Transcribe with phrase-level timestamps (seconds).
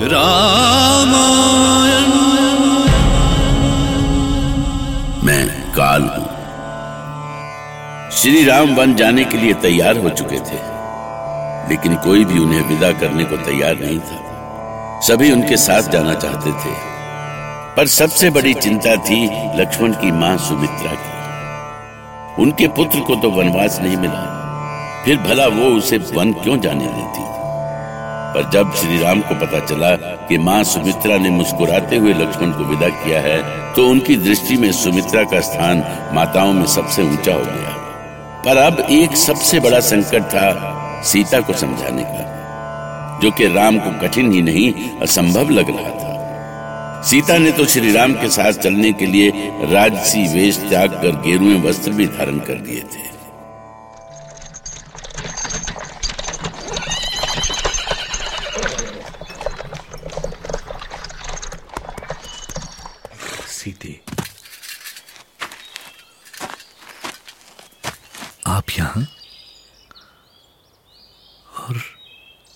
[0.00, 1.56] रामायण।
[5.24, 6.26] मैं काल हूँ।
[8.12, 10.60] श्री राम वन जाने के लिए तैयार हो चुके थे,
[11.68, 14.18] लेकिन कोई भी उन्हें विदा करने को तैयार नहीं था।
[15.06, 16.72] सभी उनके साथ जाना चाहते थे,
[17.76, 19.24] पर सबसे बड़ी चिंता थी
[19.60, 24.24] लक्ष्मण की माँ सुमित्रा की। उनके पुत्र को तो वनवास नहीं मिला,
[25.04, 27.26] फिर भला वो उसे वन क्यों जाने देती?
[28.34, 29.94] पर जब श्री राम को पता चला
[30.28, 33.38] कि माँ सुमित्रा ने मुस्कुराते हुए लक्ष्मण को विदा किया है
[33.74, 35.82] तो उनकी दृष्टि में सुमित्रा का स्थान
[36.14, 37.76] माताओं में सबसे ऊँचा हो गया।
[38.44, 40.46] पर अब एक सबसे बड़ा संकट था
[41.04, 47.02] सीता को समझाने का, जो कि राम को कठिन ही नहीं, असंभव लग रहा था।
[47.08, 49.30] सीता ने तो श्री राम के साथ चलने के लिए
[49.72, 53.06] राजसी वेश त्याग कर गेरुए वस्त्र भी धारण कर लिए थे
[63.48, 64.00] सीते
[68.46, 69.06] आप यहाँ
[71.68, 71.80] और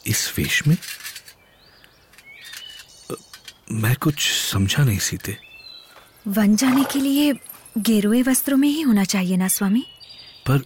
[0.06, 0.76] इस वेश में?
[3.72, 5.36] मैं कुछ समझा नहीं सीते।
[6.28, 7.32] वन जाने के लिए
[7.78, 9.84] गेरुए वस्त्रों में ही होना चाहिए ना स्वामी?
[10.46, 10.58] पर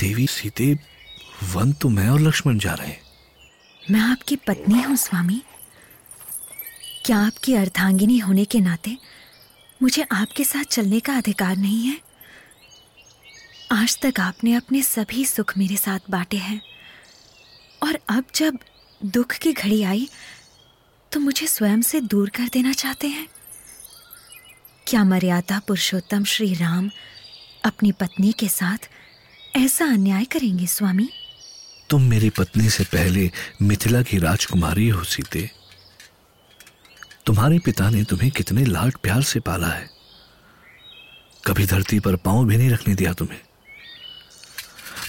[0.00, 0.78] देवी सीते
[1.54, 3.02] वन तो मैं और लक्ष्मण जा रहे हैं।
[3.90, 5.42] मैं आपकी पत्नी हूँ स्वामी।
[7.04, 8.96] क्या आपकी अर्धांगिनी होने के नाते
[9.82, 11.98] मुझे आपके साथ चलने का अधिकार नहीं है?
[13.72, 16.60] आज तक आपने अपने सभी सुख मेरे साथ बांटे हैं।
[17.84, 18.58] और अब जब
[19.06, 20.08] दुख की घड़ी आई
[21.12, 23.28] तो मुझे स्वयं से दूर कर देना चाहते हैं।
[24.86, 26.90] क्या मर्यादा पुरुषोत्तम श्री राम
[27.64, 28.88] अपनी पत्नी के साथ
[29.56, 31.08] ऐसा अन्याय करेंगे, स्वामी?
[31.90, 33.30] तुम मेरी पत्नी से पहले
[33.62, 35.50] मिथिला की राजकुमारी हो, सीते।
[37.26, 39.90] तुम्हारे पिता ने तुम्हें कितने लाड प्यार से पाला है।
[41.46, 43.40] कभी धरती पर पाँव भी नहीं रखने दिया तुम्हें।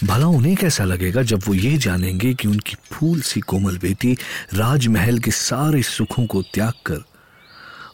[0.04, 4.18] भला उन्हें कैसा लगेगा जब वो ये जानेंगे कि उनकी फूल सी कोमल बेटी
[4.54, 7.04] राजमहल के सारे सुखों को त्याग कर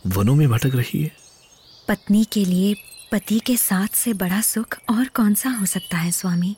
[0.07, 1.11] वनों में भटक रही है।
[1.87, 2.75] पत्नी के लिए
[3.11, 6.55] पति के साथ से बड़ा सुख और कौन सा हो सकता है स्वामी?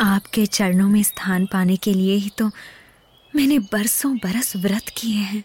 [0.00, 2.50] आपके चरणों में स्थान पाने के लिए ही तो
[3.36, 5.44] मैंने बरसों बरस व्रत किए हैं।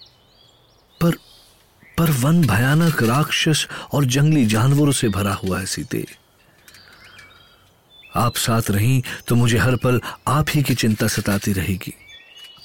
[1.02, 1.16] पर
[1.98, 6.06] पर वन भयानक राक्षस और जंगली जानवरों से भरा हुआ है सीते
[8.16, 11.94] आप साथ रहीं तो मुझे हर पल आप ही की चिंता सताती रहेगी।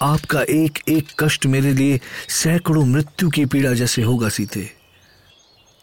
[0.03, 4.71] आपका एक एक कष्ट मेरे लिए सैकड़ों मृत्यु की पीड़ा जैसे होगा सीते।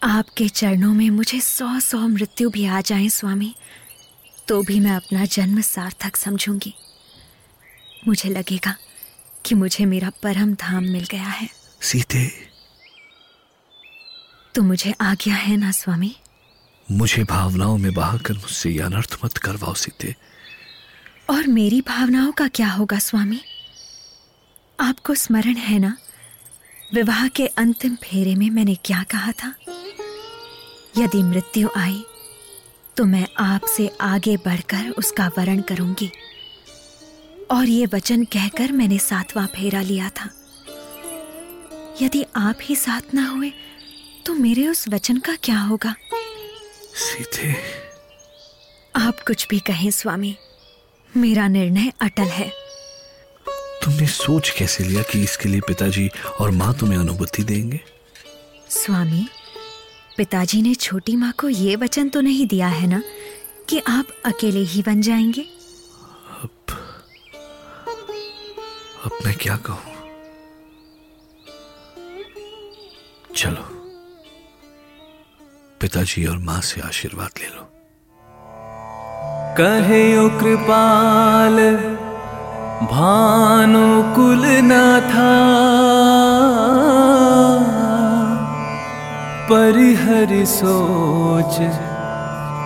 [0.02, 3.54] आपके चरणों में मुझे सौ सौ मृत्यु भी आ जाए स्वामी
[4.48, 6.74] तो भी मैं अपना जन्म सार्थक समझूँगी।
[8.08, 8.74] मुझे लगेगा
[9.44, 11.48] कि मुझे मेरा परम धाम मिल गया है।
[11.80, 12.26] सीते।
[14.54, 16.14] तो मुझे आज्ञा है ना स्वामी?
[16.90, 20.14] मुझे भावनाओं में बहाकर मुझसे यह अनर्थ मत करवाओ सीते
[21.30, 23.40] और मेरी भावनाओं का क्या होगा, स्वामी?
[24.80, 25.96] आपको स्मरण है ना?
[26.94, 29.54] विवाह के अंतिम फेरे में मैंने क्या कहा था?
[30.98, 32.02] यदि मृत्यु आई
[32.96, 36.10] तो मैं आपसे आगे बढ़कर उसका वरण करूँगी।
[37.50, 40.28] और ये वचन कहकर मैंने सातवां फेरा लिया था।
[42.02, 43.52] यदि आप ही साथ ना हुए
[44.26, 45.94] तो मेरे उस वचन का क्या होगा?
[46.94, 47.54] सीते
[48.94, 50.36] आप कुछ भी कहें स्वामी।
[51.16, 52.50] मेरा निर्णय अटल है।
[53.84, 56.08] तुमने सोच कैसे लिया कि इसके लिए पिताजी
[56.40, 57.80] और माँ तुम्हें अनुभूति देंगे?
[58.70, 59.26] स्वामी
[60.16, 63.02] पिताजी ने छोटी माँ को ये वचन तो नहीं दिया है ना
[63.68, 65.46] कि आप अकेले ही बन जाएँगे?
[66.42, 66.50] अब
[69.04, 69.92] अब मैं क्या कहूँ?
[73.36, 73.71] चलो।
[75.82, 77.62] पिताजी और माँ से आशीर्वाद ले लो।
[79.58, 81.56] कहे ओ कृपाल
[82.92, 85.32] भानुकुल न था।
[89.50, 91.58] परिहरि सोच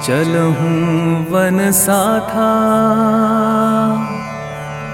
[0.06, 2.50] चलहूं वन साथा।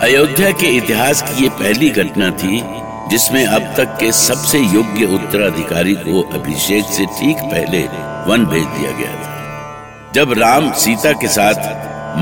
[0.02, 2.81] अयोध्या के इतिहास की ये पहली घटना थी
[3.12, 7.82] जिसमें अब तक के सबसे योग्य उत्तराधिकारी को अभिषेक से ठीक पहले
[8.28, 11.60] वन भेज दिया गया था। जब राम सीता के साथ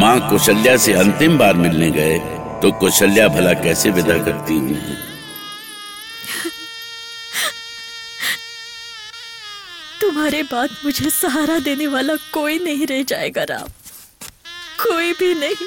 [0.00, 2.18] माँ कौशल्या से अंतिम बार मिलने गए
[2.62, 4.96] तो कौशल्या भला कैसे विदा करती उन्हें
[10.00, 13.68] तुम्हारे बाद मुझे सहारा देने वाला कोई नहीं रह जाएगा राम।
[14.82, 15.66] कोई भी नहीं।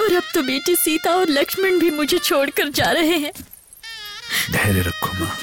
[0.00, 3.32] और अब तो बेटी सीता और लक्ष्मण भी मुझे छोड़कर जा रहे हैं।
[4.52, 5.36] धैर्य रखो माँ।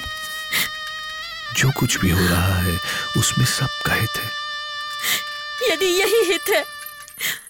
[1.57, 2.77] जो कुछ भी हो रहा है
[3.18, 6.63] उसमें सबका हित है। यदि यही हित है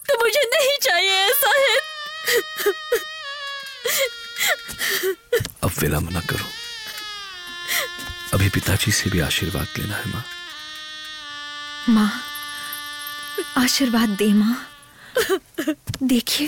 [0.10, 1.84] तो मुझे नहीं चाहिए ऐसा हित।
[5.64, 6.46] अब विलंब न करो।
[8.34, 10.24] अभी पिताजी से भी आशीर्वाद लेना है माँ।
[11.90, 12.12] माँ
[13.58, 14.56] आशीर्वाद दे माँ।
[16.04, 16.48] देखिए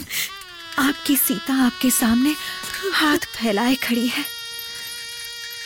[0.80, 2.36] आपकी सीता आपके सामने
[2.94, 4.26] हाथ फैलाए खड़ी है।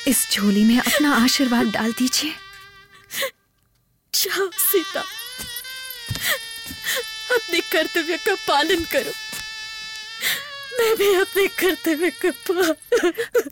[0.07, 2.33] इस झोली में अपना आशीर्वाद डाल दीजिए।
[4.13, 5.03] जाओ सीता
[7.35, 9.13] अपने कर्तव्य का पालन करो।
[10.77, 13.51] मैं भी अपने कर्तव्य का पालन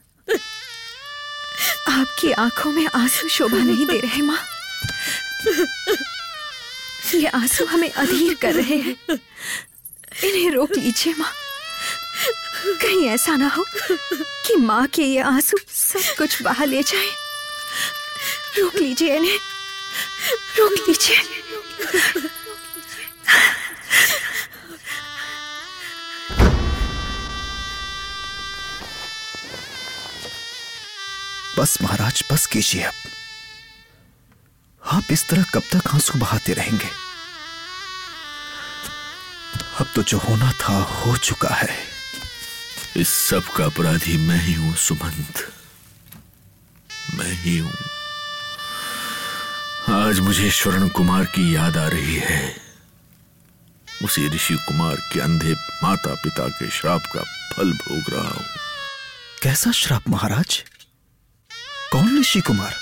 [1.92, 4.40] आपकी आँखों में आँसू शोभा नहीं दे रहे माँ।
[7.16, 8.96] ये आँसू हमें अधीर कर रहे हैं।
[10.24, 11.32] इन्हें रोक लीजिए माँ।
[12.66, 13.66] कहीं ऐसा ना हो
[14.46, 17.10] कि माँ के ये आँसू सब कुछ बहा ले जाए।
[18.60, 19.40] रोक लीजिए इन्हें।
[20.60, 21.18] रोक लीजिए।
[31.58, 32.94] बस महाराज, बस कीजिए अब।
[34.92, 36.90] आप इस तरह कब तक आँसू बहाते रहेंगे?
[39.80, 41.91] अब तो जो होना था, हो चुका है।
[42.98, 45.54] इस सब का अपराधी मैं ही हूँ सुमंत।
[47.16, 47.74] मैं ही हूँ।
[49.90, 52.58] आज मुझे स्वर्ण कुमार की याद आ रही है।
[54.04, 58.46] उसी ऋषि कुमार के अंधे माता पिता के श्राप का फल भोग रहा हूँ।
[59.44, 60.64] कैसा श्राप महाराज?
[61.92, 62.76] कौन ऋषि कुमार?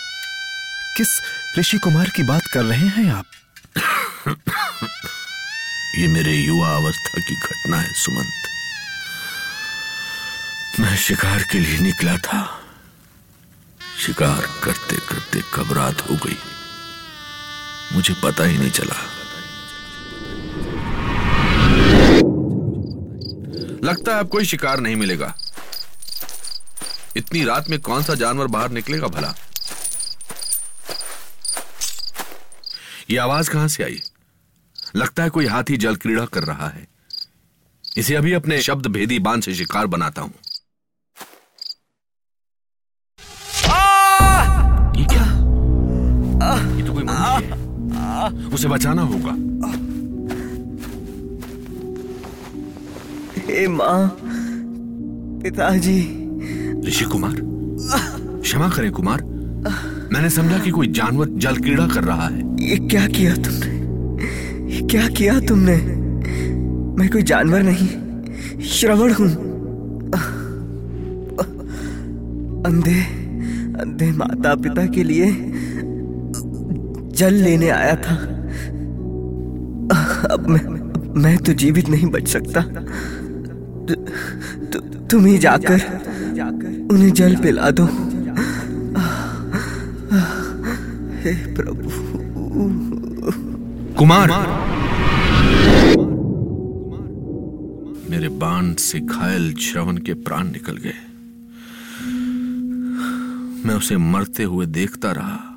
[0.97, 1.21] किस
[1.59, 3.25] ऋषि कुमार की बात कर रहे हैं आप?
[5.95, 8.48] ये मेरे युवा अवस्था की घटना है सुमंत।
[10.79, 12.61] मैं शिकार के लिए निकला था।
[14.05, 16.37] शिकार करते करते कब रात हो गई।
[17.93, 18.95] मुझे पता ही नहीं चला।
[23.83, 25.35] लगता है अब कोई शिकार नहीं मिलेगा।
[27.15, 29.35] इतनी रात में कौन सा जानवर बाहर निकलेगा भला?
[33.09, 34.01] ये आवाज़ कहाँ से आई?
[34.95, 36.87] लगता है कोई हाथी जल क्रीड़ा कर रहा है।
[37.97, 40.33] इसे अभी अपने शब्द भेदी बाँध से शिकार बनाता हूँ।
[47.09, 49.33] ये तो कोई मनुष्य है उसे बचाना होगा।
[53.47, 54.17] हे माँ
[55.43, 55.99] पिताजी।
[56.87, 57.35] ऋषि कुमार
[58.41, 59.23] क्षमा करें कुमार।
[60.13, 63.71] मैंने समझा कि कोई जानवर जल क्रीड़ा कर रहा है। ये क्या किया तुमने?
[64.73, 65.75] ये क्या किया तुमने?
[66.99, 67.87] मैं कोई जानवर नहीं
[68.69, 69.29] श्रवण हूँ।
[72.65, 72.99] अंधे
[73.81, 75.25] अंधे माता पिता के लिए
[77.19, 78.15] जल लेने आया था।
[80.33, 80.79] अब मैं
[81.21, 82.61] मैं तो जीवित नहीं बच सकता।
[83.85, 83.95] तु,
[84.65, 85.79] तु, तुम ही जाकर
[86.91, 87.85] उन्हें जल पिला दो।
[91.21, 91.89] हे प्रभु।
[93.93, 94.29] कुमार।
[98.09, 100.99] मेरे बाण से घायल श्रवण के प्राण निकल गए।
[103.65, 105.55] मैं उसे मरते हुए देखता रहा।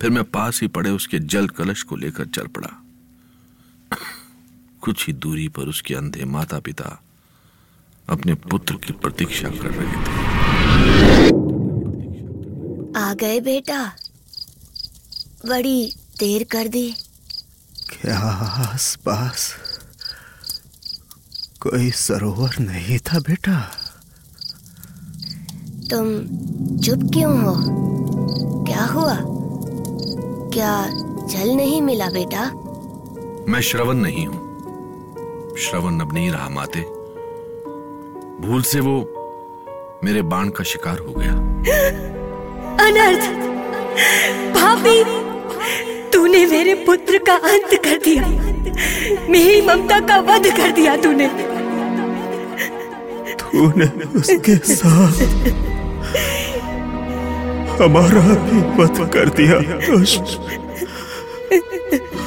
[0.00, 2.70] फिर मैं पास ही पड़े उसके जल कलश को लेकर चल पड़ा।
[4.80, 7.02] कुछ ही दूरी पर उसके अंधे माता पिता
[8.08, 10.18] अपने पुत्र की प्रतीक्षा कर रहे थे।
[12.98, 13.92] आ गए बेटा।
[15.46, 16.94] बड़ी देर कर दी।
[17.90, 19.54] क्या आसपास
[21.60, 23.60] कोई सरोवर नहीं था बेटा?
[25.90, 26.06] तुम
[26.78, 27.54] चुप क्यों हो?
[28.64, 29.39] क्या हुआ?
[30.52, 30.86] क्या
[31.26, 32.44] जल नहीं मिला बेटा?
[33.48, 36.80] मैं श्रवण नहीं हूँ। श्रवण अब नहीं रहा माते।
[38.40, 38.96] भूल से वो
[40.04, 41.32] मेरे बाण का शिकार हो गया।
[42.86, 43.30] अनर्थ!
[44.54, 45.04] भाभी
[46.10, 48.26] तूने मेरे पुत्र का अंत कर दिया।
[49.30, 51.28] मेरी ममता का वध कर दिया तूने।
[53.34, 53.86] तूने
[54.18, 55.20] उसके साथ
[57.80, 59.58] हमारा भी वध कर दिया।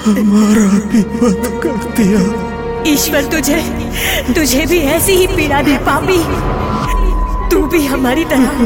[0.06, 2.22] हमारा भी वध कर दिया।
[2.94, 3.60] ईश्वर तुझे
[4.34, 6.18] तुझे भी ऐसी ही पीड़ा दे पापी।
[7.52, 8.66] तू भी हमारी तरह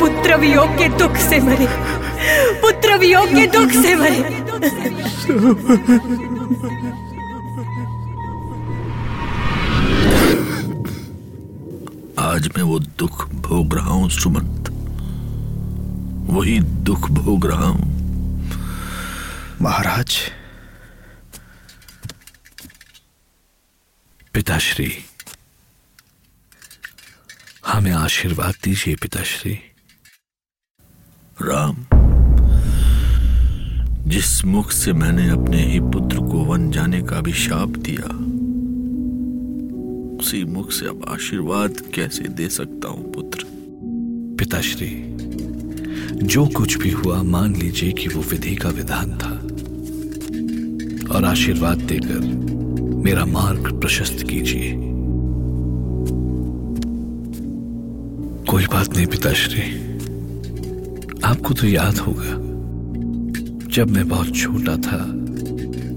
[0.00, 1.66] पुत्र वियोग के दुख से मरे।
[2.62, 4.22] पुत्र वियोग के दुख से मरे।
[12.20, 14.59] आज मैं वो दुख भोग रहा हूँ सुमंत
[16.30, 17.90] वही दुख भोग रहा हूँ।
[19.62, 20.18] महाराज।
[24.34, 24.92] पिताश्री
[27.66, 29.58] हमें आशीर्वाद दीजिए पिताश्री।
[31.42, 31.86] राम
[34.08, 38.06] जिस मुख से मैंने अपने ही पुत्र को वन जाने का अभिशाप दिया
[40.18, 43.44] उसी मुख से अब आशीर्वाद कैसे दे सकता हूँ पुत्र?
[44.38, 45.09] पिताश्री
[46.22, 49.40] जो कुछ भी हुआ, मान लीजिए कि वो विधि का विधान था।
[51.16, 52.18] और आशीर्वाद देकर
[52.94, 54.70] मेरा मार्ग प्रशस्त कीजिए।
[58.50, 59.90] कोई बात नहीं, पिताश्री।
[61.24, 62.50] आपको तो याद होगा,
[63.74, 64.98] जब मैं बहुत छोटा था,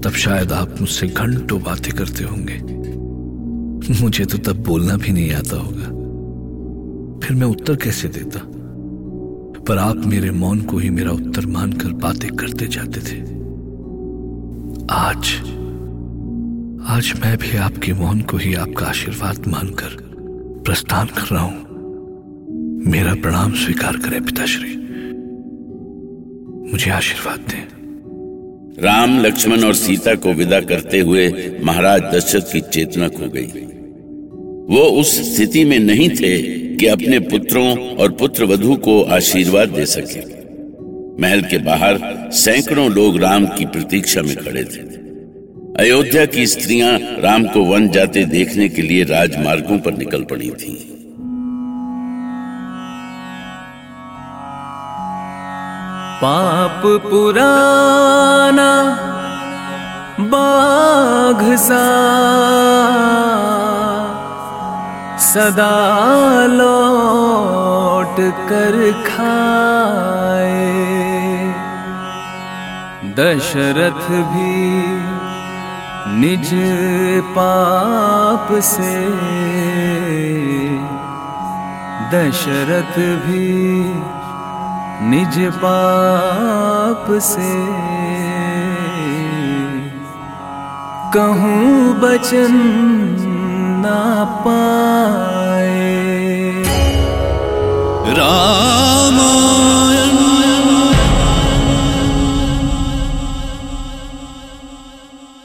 [0.00, 2.74] तब शायद आप मुझसे घंटों बातें करते होंगे।
[4.02, 6.04] मुझे तो तब बोलना भी नहीं आता होगा।
[7.26, 8.50] फिर मैं उत्तर कैसे देता?
[9.68, 13.20] पर आप मेरे मौन को ही मेरा उत्तर मानकर बातें करते जाते थे।
[14.90, 15.34] आज
[16.86, 19.96] आज मैं भी आपके मौन को ही आपका आशीर्वाद मानकर
[20.64, 21.64] प्रस्थान कर रहा हूँ।
[22.86, 24.76] मेरा प्रणाम स्वीकार करें पिताश्री।
[26.72, 27.64] मुझे आशीर्वाद दें।
[28.82, 33.46] राम, लक्ष्मण और सीता को विदा करते हुए महाराज दशरथ की चेतना खो गई।
[34.74, 39.86] वो उस स्थिति में नहीं थे कि अपने पुत्रों और पुत्र वधु को आशीर्वाद दे
[39.86, 40.20] सके।
[41.22, 41.98] महल के बाहर
[42.32, 44.80] सैकड़ों लोग राम की प्रतीक्षा में खड़े थे।
[45.84, 50.76] अयोध्या की स्त्रियाँ राम को वन जाते देखने के लिए राजमार्गों पर निकल पड़ी थीं।
[56.22, 58.70] पाप पुराना,
[60.20, 61.84] बाघ सा
[65.34, 68.16] सदा लौट
[68.48, 68.76] कर
[69.06, 70.60] खाए।
[73.18, 74.60] दशरथ भी
[76.20, 76.50] निज
[77.38, 78.94] पाप से।
[82.14, 83.50] दशरथ भी
[85.10, 87.52] निज पाप से।
[91.18, 92.54] कहूँ बचन
[93.84, 95.64] ਨਾ ਪਾਏ।
[98.16, 99.53] ਰਾਮਾ